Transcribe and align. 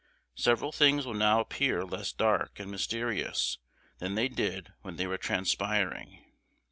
Several 0.33 0.71
things 0.71 1.05
will 1.05 1.13
now 1.13 1.41
appear 1.41 1.85
less 1.85 2.11
dark 2.11 2.59
and 2.59 2.71
mysterious 2.71 3.59
than 3.99 4.15
they 4.15 4.29
did 4.29 4.73
when 4.81 4.95
they 4.95 5.05
were 5.05 5.19
transpiring. 5.19 6.25